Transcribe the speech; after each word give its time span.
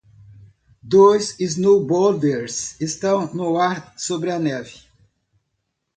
Dois 0.81 1.37
snowboarders 1.51 2.75
estão 2.81 3.31
no 3.35 3.59
ar 3.59 3.93
sobre 3.99 4.31
a 4.31 4.39
neve 4.39 4.81